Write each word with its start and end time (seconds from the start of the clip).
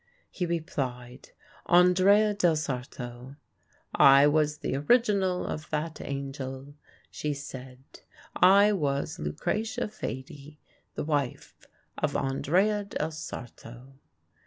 He 0.31 0.47
replied, 0.47 1.29
"Andrea 1.67 2.33
del 2.33 2.55
Sarto." 2.55 3.35
"I 3.93 4.25
was 4.25 4.57
the 4.57 4.75
original 4.75 5.45
of 5.45 5.69
that 5.69 6.01
angel," 6.01 6.73
she 7.11 7.35
said. 7.35 7.83
"I 8.35 8.71
was 8.71 9.19
Lucrezia 9.19 9.87
Fedi, 9.87 10.57
the 10.95 11.03
wife 11.05 11.67
of 11.99 12.15
Andrea 12.17 12.85
del 12.85 13.11
Sarto." 13.11 13.93